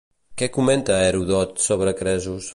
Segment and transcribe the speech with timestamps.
[0.41, 2.49] Què comenta Heròdot sobre Cresos?